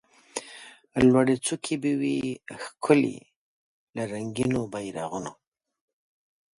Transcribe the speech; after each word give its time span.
لوړي 1.07 1.35
څوکي 1.45 1.75
به 1.81 1.91
وي 2.01 2.17
ښکلي 2.63 3.17
له 3.95 4.03
رنګینو 4.11 4.61
بیرغونو 4.71 5.33